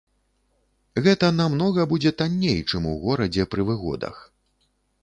[1.07, 4.15] Гэта намнога будзе танней, чым у горадзе пры выгодах.